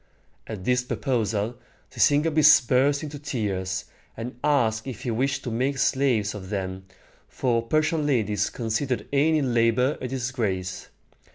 [0.47, 1.59] At this proposal,
[1.91, 3.85] Sisygambis burst into tears,
[4.17, 6.85] and asked if he wished to make slaves of them,
[7.27, 10.87] for Persian ladies considered any labor a disgrace.